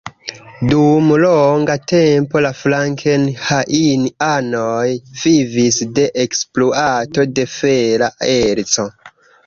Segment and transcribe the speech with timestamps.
[0.69, 4.89] Dum longa tempo la frankenhain-anoj
[5.27, 8.93] vivis de ekspluato de fera erco.